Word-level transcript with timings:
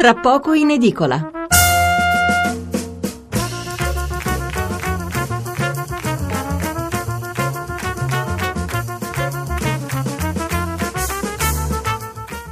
tra 0.00 0.14
poco 0.14 0.54
in 0.54 0.70
edicola. 0.70 1.30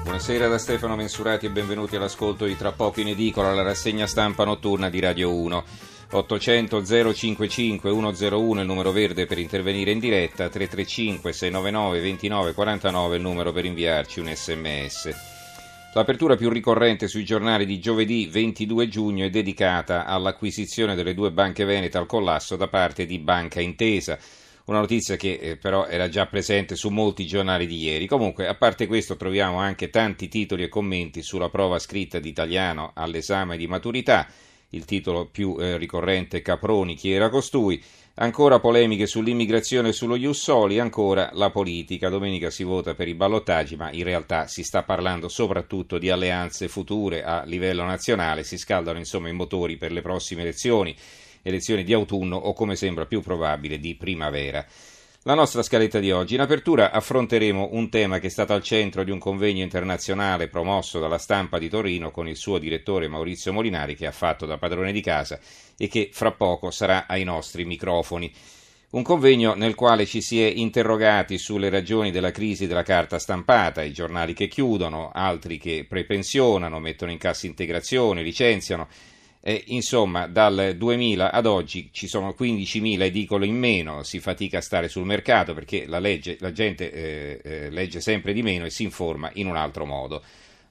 Buonasera 0.02 0.48
da 0.48 0.58
Stefano 0.58 0.94
Mensurati 0.94 1.46
e 1.46 1.50
benvenuti 1.50 1.96
all'ascolto 1.96 2.44
di 2.44 2.54
Tra 2.54 2.72
poco 2.72 3.00
in 3.00 3.08
edicola, 3.08 3.54
la 3.54 3.62
rassegna 3.62 4.06
stampa 4.06 4.44
notturna 4.44 4.90
di 4.90 5.00
Radio 5.00 5.32
1. 5.32 5.64
800 6.10 6.84
055 7.14 7.90
101 7.90 8.60
il 8.60 8.66
numero 8.66 8.92
verde 8.92 9.24
per 9.24 9.38
intervenire 9.38 9.92
in 9.92 10.00
diretta, 10.00 10.50
335 10.50 11.32
699 11.32 12.00
29 12.00 12.52
49 12.52 13.16
il 13.16 13.22
numero 13.22 13.52
per 13.52 13.64
inviarci 13.64 14.20
un 14.20 14.30
sms. 14.34 15.37
L'apertura 15.98 16.36
più 16.36 16.48
ricorrente 16.48 17.08
sui 17.08 17.24
giornali 17.24 17.66
di 17.66 17.80
giovedì 17.80 18.28
22 18.30 18.86
giugno 18.86 19.24
è 19.24 19.30
dedicata 19.30 20.04
all'acquisizione 20.04 20.94
delle 20.94 21.12
due 21.12 21.32
banche 21.32 21.64
venete 21.64 21.98
al 21.98 22.06
collasso 22.06 22.54
da 22.54 22.68
parte 22.68 23.04
di 23.04 23.18
Banca 23.18 23.60
Intesa 23.60 24.16
una 24.66 24.78
notizia 24.78 25.16
che 25.16 25.40
eh, 25.42 25.56
però 25.56 25.86
era 25.86 26.08
già 26.08 26.26
presente 26.26 26.76
su 26.76 26.90
molti 26.90 27.26
giornali 27.26 27.66
di 27.66 27.78
ieri. 27.78 28.06
Comunque, 28.06 28.46
a 28.46 28.54
parte 28.54 28.86
questo, 28.86 29.16
troviamo 29.16 29.58
anche 29.58 29.90
tanti 29.90 30.28
titoli 30.28 30.62
e 30.62 30.68
commenti 30.68 31.20
sulla 31.20 31.48
prova 31.48 31.80
scritta 31.80 32.20
di 32.20 32.28
italiano 32.28 32.92
all'esame 32.94 33.56
di 33.56 33.66
maturità. 33.66 34.28
Il 34.68 34.84
titolo 34.84 35.26
più 35.26 35.56
eh, 35.58 35.78
ricorrente 35.78 36.42
Caproni, 36.42 36.94
chi 36.94 37.10
era 37.10 37.28
costui? 37.28 37.82
Ancora 38.20 38.58
polemiche 38.58 39.06
sull'immigrazione 39.06 39.90
e 39.90 39.92
sullo 39.92 40.16
Jussoli, 40.16 40.80
ancora 40.80 41.30
la 41.34 41.50
politica. 41.50 42.08
Domenica 42.08 42.50
si 42.50 42.64
vota 42.64 42.94
per 42.94 43.06
i 43.06 43.14
ballottaggi, 43.14 43.76
ma 43.76 43.92
in 43.92 44.02
realtà 44.02 44.48
si 44.48 44.64
sta 44.64 44.82
parlando 44.82 45.28
soprattutto 45.28 45.98
di 45.98 46.10
alleanze 46.10 46.66
future 46.66 47.22
a 47.22 47.44
livello 47.44 47.84
nazionale. 47.84 48.42
Si 48.42 48.58
scaldano 48.58 48.98
insomma 48.98 49.28
i 49.28 49.32
motori 49.32 49.76
per 49.76 49.92
le 49.92 50.02
prossime 50.02 50.42
elezioni 50.42 50.96
elezioni 51.42 51.84
di 51.84 51.92
autunno 51.92 52.34
o 52.34 52.52
come 52.54 52.74
sembra 52.74 53.06
più 53.06 53.20
probabile 53.20 53.78
di 53.78 53.94
primavera. 53.94 54.66
La 55.28 55.34
nostra 55.34 55.62
scaletta 55.62 55.98
di 55.98 56.10
oggi. 56.10 56.36
In 56.36 56.40
apertura 56.40 56.90
affronteremo 56.90 57.68
un 57.72 57.90
tema 57.90 58.18
che 58.18 58.28
è 58.28 58.30
stato 58.30 58.54
al 58.54 58.62
centro 58.62 59.04
di 59.04 59.10
un 59.10 59.18
convegno 59.18 59.62
internazionale 59.62 60.48
promosso 60.48 61.00
dalla 61.00 61.18
stampa 61.18 61.58
di 61.58 61.68
Torino 61.68 62.10
con 62.10 62.26
il 62.26 62.36
suo 62.36 62.56
direttore 62.56 63.08
Maurizio 63.08 63.52
Molinari 63.52 63.94
che 63.94 64.06
ha 64.06 64.10
fatto 64.10 64.46
da 64.46 64.56
padrone 64.56 64.90
di 64.90 65.02
casa 65.02 65.38
e 65.76 65.86
che 65.86 66.08
fra 66.14 66.32
poco 66.32 66.70
sarà 66.70 67.06
ai 67.06 67.24
nostri 67.24 67.66
microfoni. 67.66 68.32
Un 68.92 69.02
convegno 69.02 69.52
nel 69.52 69.74
quale 69.74 70.06
ci 70.06 70.22
si 70.22 70.42
è 70.42 70.46
interrogati 70.46 71.36
sulle 71.36 71.68
ragioni 71.68 72.10
della 72.10 72.30
crisi 72.30 72.66
della 72.66 72.82
carta 72.82 73.18
stampata, 73.18 73.82
i 73.82 73.92
giornali 73.92 74.32
che 74.32 74.48
chiudono, 74.48 75.10
altri 75.12 75.58
che 75.58 75.84
prepensionano, 75.86 76.80
mettono 76.80 77.10
in 77.10 77.18
cassa 77.18 77.44
integrazione, 77.44 78.22
licenziano 78.22 78.88
eh, 79.40 79.64
insomma, 79.68 80.26
dal 80.26 80.74
2000 80.76 81.30
ad 81.30 81.46
oggi 81.46 81.90
ci 81.92 82.08
sono 82.08 82.34
15.000 82.38 83.02
edicole 83.02 83.46
in 83.46 83.56
meno, 83.56 84.02
si 84.02 84.18
fatica 84.18 84.58
a 84.58 84.62
stare 84.62 84.88
sul 84.88 85.04
mercato 85.04 85.54
perché 85.54 85.86
la, 85.86 86.00
legge, 86.00 86.36
la 86.40 86.52
gente 86.52 86.92
eh, 86.92 87.40
eh, 87.42 87.70
legge 87.70 88.00
sempre 88.00 88.32
di 88.32 88.42
meno 88.42 88.64
e 88.64 88.70
si 88.70 88.82
informa 88.82 89.30
in 89.34 89.46
un 89.46 89.56
altro 89.56 89.84
modo. 89.84 90.22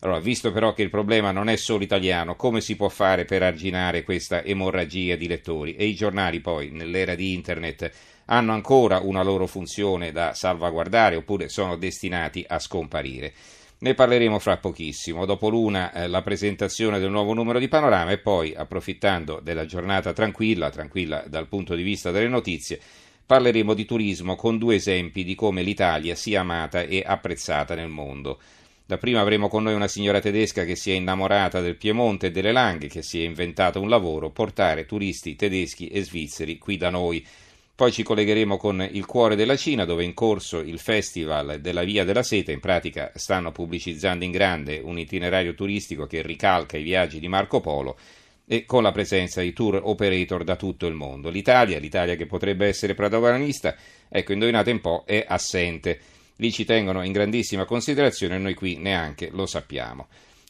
Allora, 0.02 0.20
visto 0.20 0.52
però 0.52 0.74
che 0.74 0.84
il 0.84 0.92
problema 0.92 1.32
non 1.32 1.50
è 1.50 1.56
solo 1.56 1.84
italiano, 1.84 2.36
come 2.36 2.62
si 2.62 2.76
può 2.76 2.88
fare 2.88 3.26
per 3.26 3.42
arginare 3.42 4.04
questa 4.04 4.44
emorragia 4.44 5.16
di 5.16 5.28
lettori? 5.28 5.76
E 5.76 5.86
i 5.86 5.96
giornali 5.96 6.40
poi, 6.40 6.70
nell'era 6.70 7.16
di 7.16 7.34
Internet, 7.34 7.92
hanno 8.26 8.52
ancora 8.52 9.00
una 9.00 9.24
loro 9.24 9.48
funzione 9.48 10.12
da 10.12 10.36
salvaguardare 10.36 11.16
oppure 11.16 11.50
sono 11.50 11.78
destinati 11.78 12.46
a 12.48 12.60
scomparire? 12.60 13.34
Ne 13.80 13.94
parleremo 13.94 14.40
fra 14.40 14.58
pochissimo. 14.58 15.26
Dopo 15.26 15.50
l'una 15.50 15.94
eh, 15.94 16.08
la 16.08 16.24
presentazione 16.24 16.98
del 16.98 17.12
nuovo 17.12 17.34
numero 17.34 17.60
di 17.60 17.68
Panorama 17.68 18.10
e 18.10 18.18
poi, 18.18 18.56
approfittando 18.56 19.40
della 19.40 19.68
giornata 19.68 20.14
tranquilla, 20.14 20.72
tranquilla 20.72 21.24
dal 21.28 21.48
punto 21.48 21.76
di 21.76 21.84
vista 21.84 22.10
delle 22.10 22.28
notizie, 22.28 22.80
parleremo 23.24 23.76
di 23.76 23.86
turismo 23.86 24.36
con 24.36 24.58
due 24.58 24.76
esempi 24.76 25.24
di 25.24 25.36
come 25.36 25.62
l'Italia 25.62 26.16
sia 26.16 26.40
amata 26.40 26.82
e 26.82 27.04
apprezzata 27.06 27.76
nel 27.76 27.90
mondo. 27.90 28.40
Da 28.84 28.98
prima 28.98 29.20
avremo 29.20 29.48
con 29.48 29.62
noi 29.62 29.76
una 29.76 29.88
signora 29.88 30.22
tedesca 30.22 30.64
che 30.64 30.76
si 30.76 30.90
è 30.90 30.96
innamorata 30.96 31.62
del 31.62 31.76
Piemonte 31.76 32.28
e 32.28 32.32
delle 32.32 32.54
Langhe, 32.54 32.88
che 32.88 33.04
si 33.04 33.22
è 33.22 33.26
inventata 33.26 33.78
un 33.78 33.90
lavoro, 33.90 34.32
portare 34.32 34.88
turisti 34.88 35.36
tedeschi 35.36 35.90
e 35.90 36.04
svizzeri 36.04 36.58
qui 36.58 36.78
da 36.78 36.90
noi. 36.90 37.24
Poi 37.78 37.92
ci 37.92 38.02
collegheremo 38.02 38.58
con 38.58 38.90
il 38.92 39.06
cuore 39.06 39.36
della 39.36 39.56
Cina, 39.56 39.86
dove 39.86 40.02
è 40.02 40.06
in 40.08 40.16
corso 40.16 40.62
il 40.62 40.80
Festival 40.80 41.60
della 41.62 41.84
Via 41.84 42.04
della 42.04 42.24
Seta. 42.24 42.52
In 42.52 42.60
pratica 42.60 43.12
stanno 43.14 43.52
pubblicizzando 43.52 44.26
in 44.26 44.32
grande 44.32 44.82
un 44.84 44.98
itinerario 44.98 45.54
turistico 45.54 46.08
che 46.08 46.24
ricalca 46.24 46.76
i 46.76 46.82
viaggi 46.82 47.20
di 47.20 47.28
Marco 47.28 47.60
Polo 47.60 47.96
e 48.48 48.66
con 48.66 48.82
la 48.82 48.92
presenza 48.92 49.42
di 49.42 49.54
tour 49.54 49.80
operator 49.84 50.44
da 50.44 50.56
tutto 50.56 50.88
il 50.88 50.96
mondo. 50.96 51.30
L'Italia, 51.30 51.78
l'Italia 51.78 52.16
che 52.16 52.26
potrebbe 52.26 52.66
essere 52.66 52.96
protagonista, 52.96 53.76
ecco, 54.10 54.34
indovinate 54.34 54.72
un 54.72 54.82
po', 54.82 55.04
è 55.06 55.24
assente. 55.28 56.00
Lì 56.38 56.52
ci 56.52 56.66
tengono 56.66 57.04
in 57.04 57.12
grandissima 57.12 57.66
considerazione 57.66 58.38
e 58.38 58.40
noi 58.40 58.56
qui 58.56 58.78
neanche 58.78 59.30
lo 59.32 59.46
sappiamo. 59.46 60.08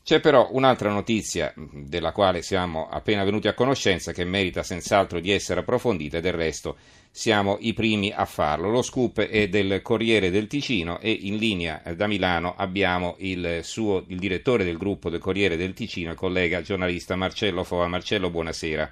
C'è 0.08 0.22
però 0.22 0.48
un'altra 0.52 0.90
notizia 0.90 1.52
della 1.54 2.14
quale 2.14 2.42
siamo 2.42 2.88
appena 2.90 3.26
venuti 3.26 3.50
a 3.50 3.54
conoscenza 3.54 4.14
che 4.14 4.24
merita 4.24 4.64
senz'altro 4.64 5.20
di 5.20 5.34
essere 5.34 5.60
approfondita 5.60 6.20
e 6.20 6.22
del 6.22 6.32
resto 6.32 6.78
siamo 7.12 7.58
i 7.60 7.74
primi 7.74 8.14
a 8.16 8.24
farlo. 8.24 8.70
Lo 8.70 8.82
scoop 8.84 9.20
è 9.20 9.50
del 9.50 9.82
Corriere 9.82 10.32
del 10.32 10.48
Ticino 10.48 11.00
e 11.02 11.12
in 11.12 11.36
linea 11.36 11.82
da 11.94 12.08
Milano 12.08 12.54
abbiamo 12.56 13.16
il, 13.18 13.60
suo, 13.64 14.06
il 14.08 14.18
direttore 14.18 14.64
del 14.64 14.78
gruppo 14.78 15.10
del 15.10 15.20
Corriere 15.20 15.58
del 15.58 15.74
Ticino, 15.74 16.12
il 16.12 16.18
collega 16.18 16.62
giornalista 16.62 17.18
Marcello 17.18 17.66
Fova. 17.66 17.88
Marcello, 17.88 18.30
buonasera. 18.30 18.90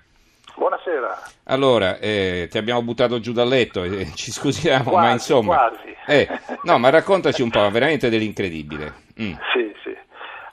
Buonasera. 0.57 1.31
Allora, 1.43 1.97
eh, 1.99 2.49
ti 2.51 2.57
abbiamo 2.57 2.81
buttato 2.81 3.21
giù 3.21 3.31
dal 3.31 3.47
letto, 3.47 3.85
eh, 3.85 4.11
ci 4.15 4.33
scusiamo, 4.33 4.89
quasi, 4.89 5.07
ma 5.07 5.11
insomma... 5.13 5.55
Quasi. 5.55 5.95
Eh, 6.07 6.27
no, 6.63 6.77
ma 6.77 6.89
raccontaci 6.89 7.41
un 7.41 7.51
po', 7.51 7.71
veramente 7.71 8.09
dell'incredibile. 8.09 8.93
Mm. 9.21 9.33
Sì, 9.53 9.73
sì. 9.81 9.94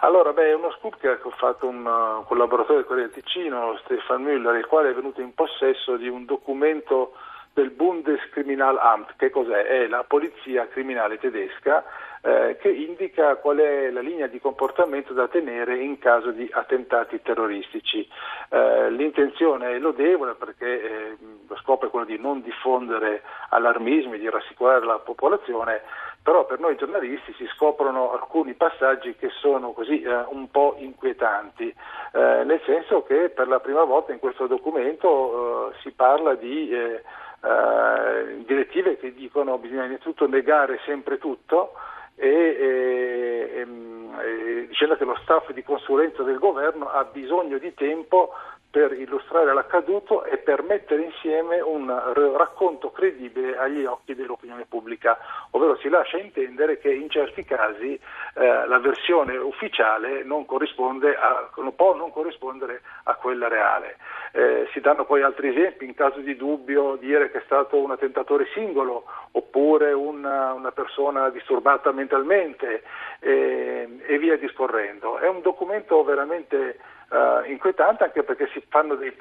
Allora, 0.04 0.32
beh, 0.32 0.48
è 0.48 0.54
uno 0.54 0.72
scoop 0.72 0.98
che 0.98 1.08
ha 1.08 1.18
fatto 1.36 1.68
un 1.68 1.86
uh, 1.86 2.24
collaboratore 2.24 2.78
del 2.78 2.86
Corriere 2.86 3.12
Ticino, 3.12 3.78
Stefan 3.84 4.24
Müller, 4.24 4.56
il 4.56 4.66
quale 4.66 4.90
è 4.90 4.94
venuto 4.94 5.20
in 5.20 5.32
possesso 5.32 5.96
di 5.96 6.08
un 6.08 6.24
documento 6.24 7.12
del 7.52 7.70
Bundeskriminalamt. 7.70 9.14
Che 9.14 9.30
cos'è? 9.30 9.64
È 9.64 9.86
la 9.86 10.02
polizia 10.02 10.66
criminale 10.66 11.18
tedesca 11.18 11.84
eh, 12.20 12.56
che 12.60 12.68
indica 12.68 13.36
qual 13.36 13.58
è 13.58 13.90
la 13.90 14.00
linea 14.00 14.26
di 14.26 14.40
comportamento 14.40 15.12
da 15.12 15.28
tenere 15.28 15.76
in 15.78 15.98
caso 16.00 16.32
di 16.32 16.48
attentati 16.50 17.22
terroristici. 17.22 18.08
Eh, 18.48 18.90
l'intenzione 18.90 19.72
è 19.72 19.78
lodevole 19.78 20.34
perché 20.34 20.82
eh, 20.82 21.16
lo 21.46 21.56
scopo 21.58 21.86
è 21.86 21.90
quello 21.90 22.06
di 22.06 22.18
non 22.18 22.42
diffondere 22.42 23.22
allarmismi, 23.50 24.18
di 24.18 24.28
rassicurare 24.28 24.84
la 24.84 24.98
popolazione 24.98 25.82
però 26.22 26.46
per 26.46 26.60
noi 26.60 26.76
giornalisti 26.76 27.32
si 27.34 27.46
scoprono 27.54 28.12
alcuni 28.12 28.54
passaggi 28.54 29.16
che 29.16 29.30
sono 29.40 29.72
così 29.72 30.02
eh, 30.02 30.24
un 30.28 30.50
po' 30.50 30.76
inquietanti, 30.78 31.68
eh, 31.68 32.44
nel 32.44 32.60
senso 32.64 33.02
che 33.02 33.28
per 33.30 33.48
la 33.48 33.58
prima 33.58 33.82
volta 33.82 34.12
in 34.12 34.20
questo 34.20 34.46
documento 34.46 35.70
eh, 35.70 35.74
si 35.82 35.90
parla 35.90 36.34
di 36.34 36.70
eh, 36.70 37.02
eh, 37.42 38.44
direttive 38.44 38.98
che 38.98 39.12
dicono 39.12 39.54
che 39.54 39.66
bisogna 39.66 39.86
innanzitutto 39.86 40.28
negare 40.28 40.78
sempre 40.84 41.18
tutto 41.18 41.72
e, 42.14 42.28
e, 42.28 43.66
e, 43.66 44.66
dicendo 44.68 44.96
che 44.96 45.04
lo 45.04 45.18
staff 45.22 45.50
di 45.50 45.64
consulenza 45.64 46.22
del 46.22 46.38
governo 46.38 46.88
ha 46.88 47.02
bisogno 47.04 47.58
di 47.58 47.74
tempo 47.74 48.32
per 48.72 48.92
illustrare 48.94 49.52
l'accaduto 49.52 50.24
e 50.24 50.38
per 50.38 50.62
mettere 50.62 51.02
insieme 51.02 51.60
un 51.60 51.86
racconto 52.34 52.90
credibile 52.90 53.58
agli 53.58 53.84
occhi 53.84 54.14
dell'opinione 54.14 54.64
pubblica, 54.64 55.18
ovvero 55.50 55.76
si 55.76 55.90
lascia 55.90 56.16
intendere 56.16 56.78
che 56.78 56.90
in 56.90 57.10
certi 57.10 57.44
casi 57.44 57.92
eh, 57.92 58.66
la 58.66 58.78
versione 58.78 59.36
ufficiale 59.36 60.22
non, 60.24 60.46
a, 60.48 61.50
può 61.76 61.94
non 61.94 62.10
corrispondere 62.10 62.80
a 63.02 63.14
quella 63.16 63.48
reale. 63.48 63.98
Eh, 64.32 64.66
si 64.72 64.80
danno 64.80 65.04
poi 65.04 65.20
altri 65.20 65.48
esempi, 65.48 65.84
in 65.84 65.94
caso 65.94 66.20
di 66.20 66.34
dubbio 66.34 66.96
dire 66.96 67.30
che 67.30 67.40
è 67.40 67.42
stato 67.44 67.76
un 67.76 67.90
attentatore 67.90 68.46
singolo 68.54 69.04
oppure 69.32 69.92
una, 69.92 70.54
una 70.54 70.72
persona 70.72 71.28
disturbata 71.28 71.92
mentalmente 71.92 72.82
eh, 73.20 73.98
e 74.06 74.18
via 74.18 74.38
discorrendo. 74.38 75.18
È 75.18 75.28
un 75.28 75.42
documento 75.42 76.02
veramente 76.04 76.78
uh, 77.12 77.50
inquietante 77.50 78.04
anche 78.04 78.22
perché 78.22 78.48
ci 78.48 78.62
sono 78.68 78.94
dei 78.94 79.12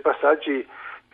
passaggi 0.00 0.66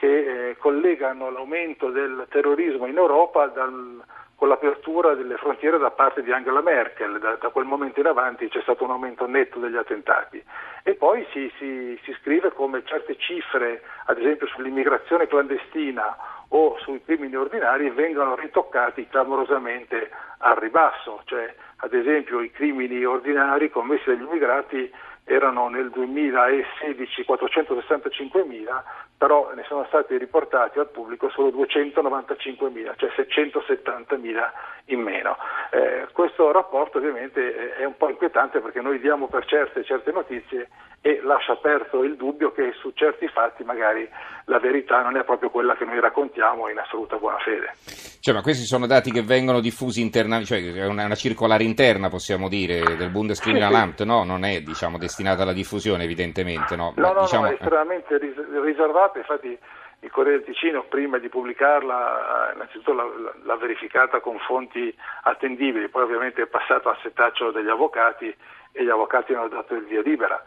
che 0.02 0.48
eh, 0.50 0.56
collegano 0.56 1.30
l'aumento 1.30 1.90
del 1.90 2.26
terrorismo 2.28 2.86
in 2.86 2.96
Europa 2.96 3.46
dal, 3.46 4.02
con 4.34 4.48
l'apertura 4.48 5.14
delle 5.14 5.36
frontiere 5.36 5.78
da 5.78 5.92
parte 5.92 6.24
di 6.24 6.32
Angela 6.32 6.60
Merkel. 6.60 7.20
Da, 7.20 7.36
da, 7.36 7.50
quel 7.50 7.66
momento 7.66 8.00
in 8.00 8.06
avanti 8.06 8.48
c'è 8.48 8.60
stato 8.62 8.82
un 8.82 8.90
aumento 8.90 9.28
netto 9.28 9.60
degli 9.60 9.76
attentati. 9.76 10.42
E 10.82 10.94
poi 10.94 11.24
si, 11.30 11.48
si, 11.56 11.96
si 12.02 12.12
scrive 12.20 12.50
come 12.50 12.82
certe 12.84 13.16
cifre, 13.16 13.82
ad 14.06 14.18
esempio 14.18 14.48
sull'immigrazione 14.48 15.28
clandestina 15.28 16.16
o 16.48 16.76
sui 16.80 17.00
crimini 17.04 17.36
ordinari, 17.36 17.88
vengano 17.90 18.34
ritoccati 18.34 19.06
clamorosamente 19.06 20.10
al 20.38 20.56
ribasso. 20.56 21.22
Cioè, 21.26 21.54
ad 21.76 21.94
esempio, 21.94 22.40
i 22.40 22.50
crimini 22.50 23.04
ordinari 23.04 23.70
commessi 23.70 24.06
dagli 24.06 24.22
immigrati 24.22 24.92
erano 25.32 25.68
nel 25.68 25.90
2016 25.90 27.24
465.000, 27.28 28.82
però 29.16 29.52
ne 29.54 29.64
sono 29.66 29.84
stati 29.88 30.16
riportati 30.18 30.78
al 30.78 30.90
pubblico 30.90 31.30
solo 31.30 31.48
295.000, 31.48 32.92
cioè 32.96 33.10
670.000 33.16 34.50
in 34.86 35.00
meno. 35.00 35.36
Eh, 35.70 36.08
questo 36.12 36.50
rapporto 36.52 36.98
ovviamente 36.98 37.74
è 37.76 37.84
un 37.84 37.96
po' 37.96 38.08
inquietante 38.10 38.60
perché 38.60 38.80
noi 38.80 39.00
diamo 39.00 39.28
per 39.28 39.46
certe 39.46 39.84
certe 39.84 40.12
notizie 40.12 40.68
e 41.04 41.20
lascia 41.22 41.52
aperto 41.52 42.04
il 42.04 42.16
dubbio 42.16 42.52
che 42.52 42.72
su 42.78 42.92
certi 42.94 43.26
fatti 43.26 43.64
magari 43.64 44.08
la 44.44 44.60
verità 44.60 45.02
non 45.02 45.16
è 45.16 45.24
proprio 45.24 45.50
quella 45.50 45.74
che 45.74 45.84
noi 45.84 45.98
raccontiamo 45.98 46.68
in 46.68 46.78
assoluta 46.78 47.16
buona 47.16 47.38
fede. 47.38 47.74
Cioè, 48.20 48.32
ma 48.32 48.40
questi 48.40 48.64
sono 48.64 48.86
dati 48.86 49.10
che 49.10 49.22
vengono 49.22 49.58
diffusi 49.58 50.00
internamente, 50.00 50.46
cioè 50.46 50.72
è 50.74 50.86
una, 50.86 51.04
una, 51.04 51.14
circolare 51.16 51.64
interna 51.64 52.08
possiamo 52.08 52.48
dire 52.48 52.96
del 52.96 53.10
Bundeskriminalamt, 53.10 53.96
sì, 53.96 54.02
sì. 54.02 54.08
no? 54.08 54.22
Non 54.22 54.44
è 54.44 54.60
diciamo 54.60 54.96
destinata 54.96 55.42
alla 55.42 55.52
diffusione 55.52 56.04
evidentemente, 56.04 56.76
no? 56.76 56.92
No, 56.96 57.08
ma, 57.08 57.12
no, 57.12 57.20
diciamo... 57.22 57.46
no, 57.46 57.50
è 57.50 57.54
estremamente 57.54 58.18
riservata, 58.62 59.18
infatti 59.18 59.58
il 60.02 60.10
Corriere 60.10 60.38
del 60.38 60.54
Ticino 60.54 60.84
prima 60.84 61.18
di 61.18 61.28
pubblicarla 61.28 62.52
innanzitutto 62.54 62.92
l'ha, 62.92 63.04
l'ha, 63.42 63.56
verificata 63.56 64.20
con 64.20 64.38
fonti 64.38 64.94
attendibili, 65.22 65.88
poi 65.88 66.02
ovviamente 66.02 66.42
è 66.42 66.46
passato 66.46 66.88
al 66.88 66.98
setaccio 67.02 67.50
degli 67.50 67.68
avvocati 67.68 68.32
e 68.72 68.84
gli 68.84 68.88
avvocati 68.88 69.32
hanno 69.34 69.48
dato 69.48 69.74
il 69.74 69.84
via 69.84 70.00
libera. 70.00 70.42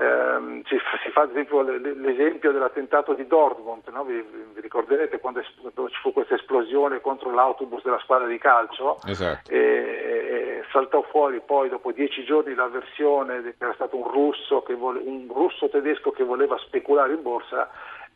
Eh, 0.00 0.62
si, 0.64 0.78
si, 1.04 1.10
fa 1.10 1.22
ad 1.22 1.30
esempio 1.32 1.60
l'esempio 1.60 2.52
dell'attentato 2.52 3.12
di 3.12 3.26
Dortmund, 3.26 3.86
no? 3.88 4.02
vi, 4.04 4.24
vi, 4.54 4.60
ricorderete 4.62 5.20
quando, 5.20 5.42
quando, 5.60 5.90
ci 5.90 6.00
fu 6.00 6.14
questa 6.14 6.36
esplosione 6.36 7.02
contro 7.02 7.30
l'autobus 7.30 7.82
della 7.82 7.98
squadra 7.98 8.26
di 8.26 8.38
calcio 8.38 8.96
esatto. 9.04 9.50
e, 9.50 9.58
e, 9.58 10.64
saltò 10.72 11.02
fuori 11.02 11.42
poi 11.44 11.68
dopo 11.68 11.92
dieci 11.92 12.24
giorni 12.24 12.54
la 12.54 12.68
versione 12.68 13.42
che 13.42 13.54
era 13.58 13.74
stato 13.74 13.98
un 13.98 14.10
russo, 14.10 14.64
vole, 14.78 15.00
un 15.04 15.28
russo 15.30 15.68
tedesco 15.68 16.12
che 16.12 16.24
voleva 16.24 16.56
speculare 16.56 17.12
in 17.12 17.20
borsa 17.20 17.68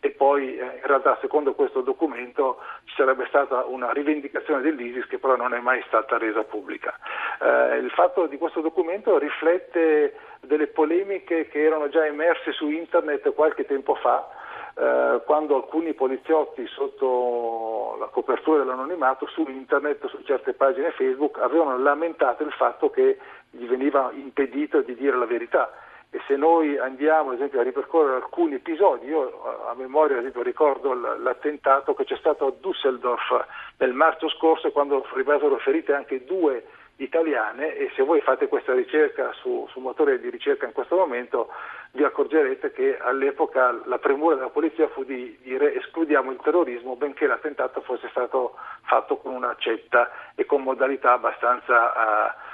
e 0.05 0.11
poi 0.11 0.59
eh, 0.59 0.63
in 0.63 0.83
realtà 0.83 1.17
secondo 1.23 1.55
questo 1.55 1.81
documento 1.81 2.59
ci 2.85 2.95
sarebbe 2.95 3.25
stata 3.29 3.65
una 3.65 3.91
rivendicazione 3.91 4.61
dell'ISIS 4.61 5.07
che 5.07 5.19
però 5.19 5.35
non 5.35 5.55
è 5.55 5.61
mai 5.61 5.83
stata 5.87 6.19
resa 6.19 6.43
pubblica. 6.43 6.95
Eh, 7.41 7.79
il 7.79 7.91
fatto 7.91 8.27
di 8.27 8.37
questo 8.37 8.61
documento 8.61 9.17
riflette 9.17 10.15
delle 10.41 10.67
polemiche 10.67 11.49
che 11.49 11.65
erano 11.65 11.89
già 11.89 12.05
emerse 12.05 12.53
su 12.53 12.69
internet 12.69 13.33
qualche 13.33 13.65
tempo 13.65 13.95
fa, 13.95 14.29
eh, 14.75 15.23
quando 15.25 15.57
alcuni 15.57 15.95
poliziotti 15.95 16.67
sotto 16.67 17.97
la 17.99 18.09
copertura 18.09 18.59
dell'anonimato 18.59 19.27
su 19.29 19.47
internet, 19.49 20.07
su 20.09 20.23
certe 20.25 20.53
pagine 20.53 20.91
Facebook, 20.91 21.39
avevano 21.39 21.79
lamentato 21.79 22.43
il 22.43 22.53
fatto 22.53 22.91
che 22.91 23.17
gli 23.49 23.65
veniva 23.65 24.11
impedito 24.13 24.83
di 24.83 24.95
dire 24.97 25.17
la 25.17 25.25
verità 25.25 25.73
e 26.15 26.21
se 26.29 26.37
noi 26.37 26.79
andiamo 26.79 27.31
ad 27.31 27.37
esempio 27.39 27.59
a 27.59 27.65
ripercorrere 27.65 28.15
alcuni 28.15 28.55
episodi, 28.55 29.09
io 29.09 29.67
a 29.69 29.75
memoria 29.75 30.15
ad 30.15 30.21
esempio, 30.21 30.43
ricordo 30.43 30.95
l'attentato 30.95 31.93
che 31.95 32.05
c'è 32.05 32.17
stato 32.19 32.47
a 32.47 32.53
Düsseldorf 32.53 33.45
nel 33.79 33.93
marzo 33.95 34.29
scorso 34.29 34.71
quando 34.71 35.05
rimasero 35.13 35.57
ferite 35.59 35.93
anche 35.93 36.25
due 36.25 36.65
italiane 36.99 37.75
e 37.75 37.91
se 37.97 38.05
voi 38.05 38.21
fate 38.21 38.47
questa 38.47 38.73
ricerca 38.75 39.33
su, 39.33 39.67
su 39.73 39.81
motore 39.81 40.21
di 40.21 40.31
ricerca 40.31 40.67
in 40.67 40.73
questo 40.73 40.95
momento 40.95 41.49
vi 41.91 42.05
accorgerete 42.05 42.71
che 42.71 42.97
all'epoca 42.97 43.77
la 43.87 43.99
premura 43.99 44.37
della 44.37 44.51
polizia 44.51 44.87
fu 44.87 45.03
di 45.03 45.37
dire 45.43 45.75
escludiamo 45.75 46.31
il 46.31 46.39
terrorismo 46.41 46.95
benché 46.95 47.27
l'attentato 47.27 47.81
fosse 47.81 48.09
stato 48.11 48.55
fatto 48.83 49.17
con 49.17 49.35
una 49.35 49.51
accetta 49.51 50.13
e 50.37 50.47
con 50.47 50.63
modalità 50.63 51.15
abbastanza 51.15 51.91
uh, 51.91 52.53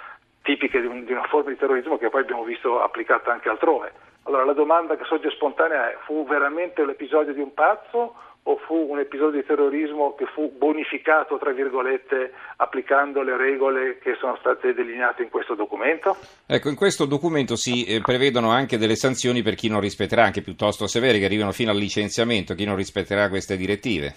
tipiche 0.51 0.81
di, 0.81 0.87
un, 0.87 1.05
di, 1.05 1.13
una 1.13 1.27
forma 1.29 1.51
di 1.51 1.57
terrorismo 1.57 1.97
che 1.97 2.09
poi 2.09 2.23
abbiamo 2.23 2.43
visto 2.43 2.83
applicata 2.83 3.33
anche 3.33 3.49
altrove. 3.49 3.93
Allora 4.25 4.45
la 4.45 4.53
domanda 4.53 4.97
che 4.97 5.05
sorge 5.05 5.31
spontanea 5.31 5.91
è 5.91 5.97
fu 6.05 6.27
veramente 6.27 6.85
l'episodio 6.85 7.33
di 7.33 7.41
un 7.41 7.55
pazzo 7.55 8.15
o 8.43 8.57
fu 8.67 8.87
un 8.89 8.99
episodio 8.99 9.41
di 9.41 9.47
terrorismo 9.47 10.15
che 10.15 10.27
fu 10.27 10.51
bonificato, 10.57 11.39
tra 11.39 11.53
virgolette, 11.53 12.33
applicando 12.57 13.23
le 13.23 13.37
regole 13.37 13.99
che 13.99 14.17
sono 14.19 14.37
state 14.41 14.73
delineate 14.73 15.23
in 15.23 15.31
questo 15.31 15.55
documento? 15.55 16.17
Ecco, 16.47 16.69
in 16.69 16.75
questo 16.75 17.05
documento 17.05 17.55
si 17.55 17.85
eh, 17.85 18.01
prevedono 18.01 18.51
anche 18.51 18.79
delle 18.79 18.97
sanzioni 18.97 19.43
per 19.43 19.55
chi 19.55 19.69
non 19.69 19.81
rispetterà, 19.81 20.25
anche 20.25 20.43
piuttosto 20.43 20.87
severe, 20.87 21.19
che 21.19 21.27
arrivano 21.27 21.53
fino 21.53 21.71
al 21.71 21.77
licenziamento, 21.77 22.55
chi 22.55 22.65
non 22.65 22.77
rispetterà 22.77 23.29
queste 23.29 23.57
direttive. 23.57 24.15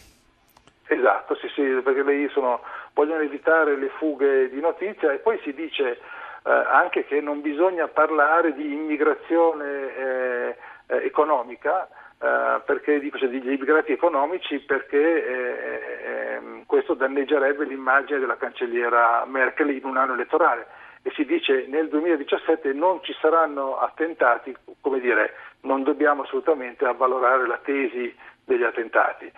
Esatto, 0.87 1.35
sì, 1.35 1.47
sì, 1.53 1.61
perché 1.83 2.03
lei 2.03 2.29
sono, 2.29 2.61
vogliono 2.93 3.21
evitare 3.21 3.77
le 3.77 3.89
fughe 3.97 4.49
di 4.49 4.61
notizia 4.61 5.11
e 5.11 5.17
poi 5.17 5.39
si 5.43 5.53
dice 5.53 5.99
anche 6.43 7.05
che 7.05 7.21
non 7.21 7.41
bisogna 7.41 7.87
parlare 7.87 8.53
di 8.53 8.73
immigrazione 8.73 9.95
eh, 9.95 10.55
eh 10.87 11.05
economica, 11.05 11.87
eh, 12.23 12.61
perché, 12.65 13.01
cioè, 13.15 13.27
degli 13.27 13.51
immigrati 13.51 13.91
economici 13.91 14.59
perché 14.59 15.25
eh, 15.25 16.35
ehm, 16.35 16.65
questo 16.65 16.93
danneggerebbe 16.93 17.65
l'immagine 17.65 18.19
della 18.19 18.37
cancelliera 18.37 19.25
Merkel 19.25 19.71
in 19.71 19.83
un 19.83 19.97
anno 19.97 20.13
elettorale 20.13 20.67
e 21.01 21.11
si 21.15 21.25
dice 21.25 21.65
nel 21.67 21.89
2017 21.89 22.71
non 22.71 23.03
ci 23.03 23.13
saranno 23.19 23.77
attentati, 23.77 24.55
come 24.79 25.01
dire, 25.01 25.33
non 25.61 25.83
dobbiamo 25.83 26.23
assolutamente 26.23 26.85
avvalorare 26.85 27.45
la 27.45 27.59
tesi 27.61 28.15
degli 28.45 28.63
attentati. 28.63 29.29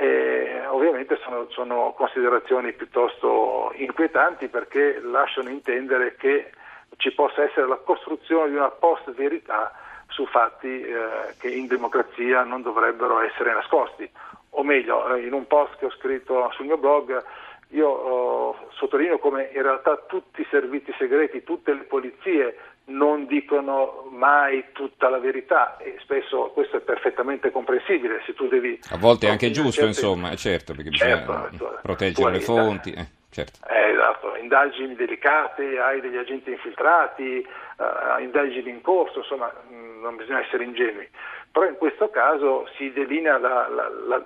Eh, 0.00 0.64
ovviamente 0.68 1.18
sono, 1.24 1.46
sono, 1.50 1.92
considerazioni 1.96 2.72
piuttosto 2.72 3.72
inquietanti 3.74 4.46
perché 4.46 5.00
lasciano 5.02 5.48
intendere 5.48 6.14
che 6.14 6.52
ci 6.98 7.12
possa 7.12 7.42
essere 7.42 7.66
la 7.66 7.80
costruzione 7.82 8.50
di 8.50 8.54
una 8.54 8.70
post-verità 8.70 9.72
su 10.06 10.24
fatti 10.26 10.82
eh, 10.82 11.34
che 11.40 11.48
in 11.48 11.66
democrazia 11.66 12.44
non 12.44 12.62
dovrebbero 12.62 13.20
essere 13.22 13.52
nascosti. 13.52 14.08
O 14.50 14.62
meglio, 14.62 15.16
eh, 15.16 15.26
in 15.26 15.32
un 15.32 15.48
post 15.48 15.76
che 15.78 15.86
ho 15.86 15.90
scritto 15.90 16.48
sul 16.52 16.66
mio 16.66 16.78
blog 16.78 17.20
io 17.70 17.88
oh, 17.88 18.68
sottolineo 18.74 19.18
come 19.18 19.50
in 19.52 19.62
realtà 19.62 19.96
tutti 20.06 20.42
i 20.42 20.46
servizi 20.48 20.94
segreti, 20.96 21.42
tutte 21.42 21.74
le 21.74 21.82
polizie 21.82 22.56
non 22.88 23.26
dicono 23.26 24.08
mai 24.10 24.66
tutta 24.72 25.08
la 25.08 25.18
verità 25.18 25.76
e 25.78 25.96
spesso 26.02 26.50
questo 26.54 26.78
è 26.78 26.80
perfettamente 26.80 27.50
comprensibile 27.50 28.22
se 28.26 28.34
tu 28.34 28.48
devi... 28.48 28.78
A 28.90 28.98
volte 28.98 29.26
è 29.26 29.30
anche 29.30 29.50
giusto, 29.50 29.82
certe... 29.82 29.88
insomma, 29.88 30.34
certo, 30.34 30.74
perché 30.74 30.90
certo, 30.90 31.32
bisogna 31.32 31.50
certo, 31.50 31.78
proteggere 31.82 32.30
le 32.32 32.40
fonti. 32.40 32.92
Eh, 32.92 33.06
certo. 33.30 33.58
eh, 33.68 33.90
esatto, 33.90 34.36
indagini 34.36 34.94
delicate, 34.94 35.78
hai 35.78 36.00
degli 36.00 36.16
agenti 36.16 36.50
infiltrati, 36.50 37.46
uh, 37.76 38.20
indagini 38.20 38.70
in 38.70 38.80
corso, 38.80 39.18
insomma 39.18 39.52
mm, 39.70 40.00
non 40.02 40.16
bisogna 40.16 40.40
essere 40.40 40.64
ingenui. 40.64 41.08
Però 41.50 41.66
in 41.66 41.76
questo 41.76 42.10
caso 42.10 42.68
si 42.76 42.92
delinea 42.92 43.38
la, 43.38 43.68
la, 43.68 43.88
la, 44.06 44.22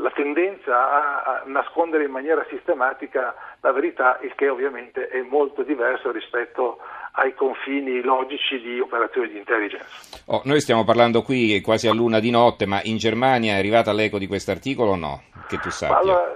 la 0.00 0.10
tendenza 0.10 0.74
a, 0.74 1.22
a 1.22 1.42
nascondere 1.46 2.04
in 2.04 2.10
maniera 2.10 2.44
sistematica 2.48 3.34
la 3.60 3.72
verità, 3.72 4.18
il 4.22 4.34
che 4.34 4.48
ovviamente 4.48 5.08
è 5.08 5.20
molto 5.20 5.62
diverso 5.62 6.10
rispetto 6.10 6.78
ai 7.12 7.34
confini 7.34 8.00
logici 8.00 8.60
di 8.60 8.80
operazioni 8.80 9.28
di 9.28 9.38
intelligence. 9.38 10.22
Oh, 10.26 10.40
noi 10.44 10.60
stiamo 10.60 10.84
parlando 10.84 11.22
qui 11.22 11.60
quasi 11.60 11.86
a 11.86 11.92
luna 11.92 12.18
di 12.18 12.30
notte, 12.30 12.66
ma 12.66 12.80
in 12.82 12.96
Germania 12.96 13.54
è 13.54 13.58
arrivata 13.58 13.92
l'eco 13.92 14.18
di 14.18 14.26
questo 14.26 14.50
articolo 14.50 14.92
o 14.92 14.96
no? 14.96 15.22
Che 15.46 15.58
tu 15.58 15.70
sappia. 15.70 15.98
Allora, 15.98 16.34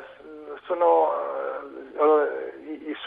sono, 0.66 0.97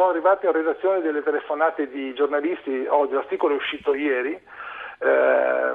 sono 0.01 0.09
arrivate 0.09 0.47
in 0.47 0.53
redazione 0.53 1.01
delle 1.01 1.21
telefonate 1.21 1.87
di 1.87 2.11
giornalisti, 2.15 2.87
oggi 2.89 3.13
l'articolo 3.13 3.53
è 3.53 3.57
uscito 3.57 3.93
ieri, 3.93 4.33
eh, 4.33 5.71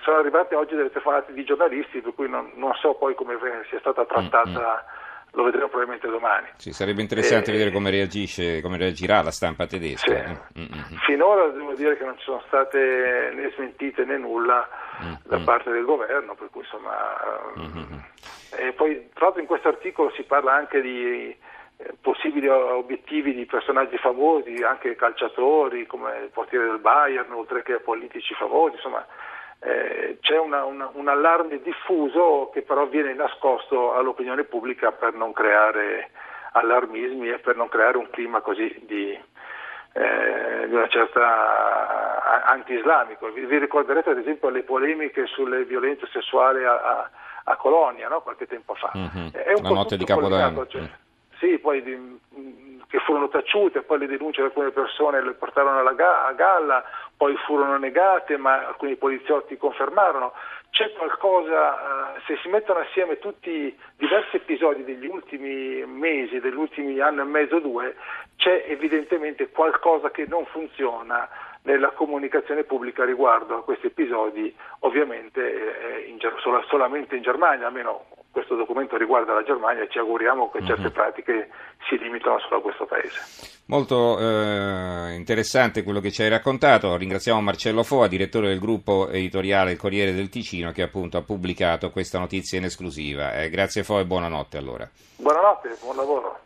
sono 0.00 0.16
arrivate 0.18 0.54
oggi 0.54 0.76
delle 0.76 0.90
telefonate 0.90 1.32
di 1.32 1.42
giornalisti, 1.42 2.00
per 2.00 2.14
cui 2.14 2.28
non, 2.28 2.52
non 2.54 2.72
so 2.74 2.94
poi 2.94 3.16
come 3.16 3.36
sia 3.68 3.80
stata 3.80 4.04
trattata. 4.04 4.48
Mm-hmm 4.48 5.06
lo 5.32 5.42
vedremo 5.44 5.68
probabilmente 5.68 6.08
domani. 6.08 6.46
Sì, 6.56 6.72
sarebbe 6.72 7.02
interessante 7.02 7.50
eh, 7.50 7.52
vedere 7.52 7.70
come, 7.70 7.90
reagisce, 7.90 8.62
come 8.62 8.78
reagirà 8.78 9.22
la 9.22 9.30
stampa 9.30 9.66
tedesca. 9.66 10.24
Sì. 10.24 10.60
Mm-hmm. 10.60 10.96
Finora 11.04 11.48
devo 11.48 11.74
dire 11.74 11.98
che 11.98 12.04
non 12.04 12.16
ci 12.16 12.24
sono 12.24 12.42
state 12.46 13.30
né 13.34 13.52
smentite 13.54 14.06
né 14.06 14.16
nulla 14.16 14.66
mm-hmm. 15.02 15.14
da 15.24 15.38
parte 15.40 15.70
del 15.70 15.84
governo, 15.84 16.34
per 16.34 16.48
cui 16.50 16.62
insomma... 16.62 16.96
Mm-hmm. 17.58 17.98
E 18.56 18.72
poi 18.72 19.10
tra 19.12 19.26
l'altro 19.26 19.42
in 19.42 19.46
questo 19.46 19.68
articolo 19.68 20.10
si 20.12 20.22
parla 20.22 20.54
anche 20.54 20.80
di 20.80 21.36
possibili 22.08 22.48
obiettivi 22.48 23.34
di 23.34 23.44
personaggi 23.44 23.98
famosi, 23.98 24.64
anche 24.66 24.96
calciatori 24.96 25.86
come 25.86 26.20
il 26.22 26.30
portiere 26.30 26.64
del 26.64 26.78
Bayern, 26.78 27.30
oltre 27.32 27.62
che 27.62 27.80
politici 27.80 28.32
famosi, 28.32 28.76
insomma 28.76 29.04
eh, 29.60 30.16
c'è 30.22 30.38
una, 30.38 30.64
una, 30.64 30.88
un 30.94 31.06
allarme 31.08 31.60
diffuso 31.60 32.48
che 32.50 32.62
però 32.62 32.86
viene 32.86 33.12
nascosto 33.12 33.92
all'opinione 33.92 34.44
pubblica 34.44 34.90
per 34.90 35.12
non 35.12 35.34
creare 35.34 36.10
allarmismi 36.52 37.28
e 37.28 37.40
per 37.40 37.56
non 37.56 37.68
creare 37.68 37.98
un 37.98 38.08
clima 38.08 38.40
così 38.40 38.74
di, 38.86 39.10
eh, 39.92 40.66
di 40.66 40.74
una 40.74 40.88
certa 40.88 42.44
anti-islamico. 42.46 43.30
Vi, 43.32 43.44
vi, 43.44 43.58
ricorderete 43.58 44.08
ad 44.08 44.18
esempio 44.18 44.48
le 44.48 44.62
polemiche 44.62 45.26
sulle 45.26 45.66
violenze 45.66 46.08
sessuali 46.10 46.64
a, 46.64 46.72
a, 46.72 47.10
a 47.44 47.56
Colonia 47.56 48.08
no? 48.08 48.22
qualche 48.22 48.46
tempo 48.46 48.72
fa. 48.74 48.92
Mm-hmm. 48.96 49.28
È 49.28 49.52
un 49.52 49.62
La 49.62 49.68
notte 49.68 49.98
di 49.98 50.06
Capodanno. 50.06 50.66
Cioè, 50.66 50.80
mm. 50.80 51.06
Sì, 51.38 51.58
poi 51.58 51.82
di, 51.82 52.18
che 52.88 52.98
furono 53.00 53.28
taciute, 53.28 53.82
poi 53.82 53.98
le 53.98 54.06
denunce 54.06 54.40
di 54.40 54.46
alcune 54.46 54.70
persone 54.70 55.22
le 55.22 55.32
portarono 55.32 55.78
alla 55.78 55.92
ga- 55.92 56.26
a 56.26 56.32
galla, 56.32 56.82
poi 57.16 57.36
furono 57.44 57.76
negate, 57.76 58.36
ma 58.36 58.66
alcuni 58.66 58.96
poliziotti 58.96 59.56
confermarono. 59.56 60.32
C'è 60.70 60.92
qualcosa, 60.92 62.16
eh, 62.16 62.20
se 62.26 62.38
si 62.42 62.48
mettono 62.48 62.80
assieme 62.80 63.18
tutti 63.18 63.76
diversi 63.96 64.36
episodi 64.36 64.84
degli 64.84 65.06
ultimi 65.06 65.84
mesi, 65.86 66.40
degli 66.40 66.56
ultimi 66.56 66.98
anno 67.00 67.22
e 67.22 67.24
mezzo, 67.24 67.58
due, 67.58 67.94
c'è 68.36 68.64
evidentemente 68.68 69.48
qualcosa 69.50 70.10
che 70.10 70.26
non 70.26 70.44
funziona 70.46 71.28
nella 71.62 71.90
comunicazione 71.90 72.64
pubblica 72.64 73.04
riguardo 73.04 73.56
a 73.56 73.64
questi 73.64 73.86
episodi, 73.86 74.54
ovviamente 74.80 76.00
eh, 76.00 76.08
in, 76.08 76.18
solamente 76.68 77.16
in 77.16 77.22
Germania, 77.22 77.66
almeno 77.66 78.06
questo 78.30 78.54
documento 78.56 78.96
riguarda 78.96 79.32
la 79.32 79.42
Germania 79.42 79.82
e 79.82 79.88
ci 79.88 79.98
auguriamo 79.98 80.50
che 80.50 80.64
certe 80.64 80.82
mm-hmm. 80.82 80.92
pratiche 80.92 81.48
si 81.88 81.98
limitino 81.98 82.38
solo 82.40 82.56
a 82.56 82.60
questo 82.60 82.86
paese. 82.86 83.62
Molto 83.66 84.18
eh, 84.18 85.14
interessante 85.14 85.82
quello 85.82 86.00
che 86.00 86.10
ci 86.10 86.22
hai 86.22 86.28
raccontato, 86.28 86.96
ringraziamo 86.96 87.40
Marcello 87.40 87.82
Foa, 87.82 88.06
direttore 88.06 88.48
del 88.48 88.58
gruppo 88.58 89.08
editoriale 89.08 89.72
Il 89.72 89.78
Corriere 89.78 90.12
del 90.12 90.28
Ticino 90.28 90.72
che 90.72 90.82
appunto 90.82 91.16
ha 91.18 91.22
pubblicato 91.22 91.90
questa 91.90 92.18
notizia 92.18 92.58
in 92.58 92.64
esclusiva. 92.64 93.34
Eh, 93.34 93.50
grazie 93.50 93.82
Foa 93.82 94.00
e 94.00 94.06
buonanotte 94.06 94.56
allora. 94.56 94.88
Buonanotte, 95.16 95.76
buon 95.80 95.96
lavoro. 95.96 96.36